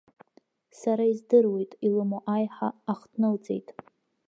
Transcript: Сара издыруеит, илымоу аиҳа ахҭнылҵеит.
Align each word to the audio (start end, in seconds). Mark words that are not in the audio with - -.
Сара 0.79 1.03
издыруеит, 1.13 1.71
илымоу 1.87 2.23
аиҳа 2.35 2.69
ахҭнылҵеит. 2.91 3.67